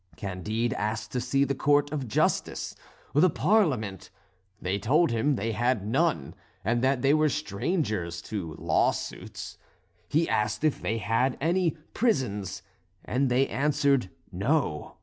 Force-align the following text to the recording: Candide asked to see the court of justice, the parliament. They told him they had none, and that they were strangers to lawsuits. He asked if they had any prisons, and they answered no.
Candide 0.15 0.73
asked 0.73 1.11
to 1.11 1.21
see 1.21 1.43
the 1.43 1.53
court 1.53 1.91
of 1.91 2.07
justice, 2.07 2.75
the 3.13 3.29
parliament. 3.29 4.09
They 4.59 4.79
told 4.79 5.11
him 5.11 5.35
they 5.35 5.51
had 5.51 5.85
none, 5.85 6.33
and 6.65 6.81
that 6.83 7.03
they 7.03 7.13
were 7.13 7.29
strangers 7.29 8.19
to 8.23 8.55
lawsuits. 8.57 9.59
He 10.09 10.27
asked 10.27 10.63
if 10.63 10.81
they 10.81 10.97
had 10.97 11.37
any 11.39 11.77
prisons, 11.93 12.63
and 13.05 13.29
they 13.29 13.47
answered 13.47 14.09
no. 14.31 14.95